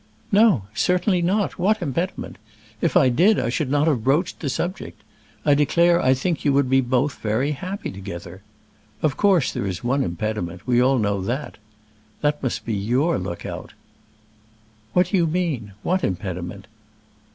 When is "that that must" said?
11.21-12.65